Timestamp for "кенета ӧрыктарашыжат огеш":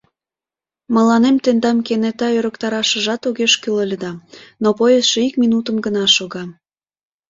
1.87-3.53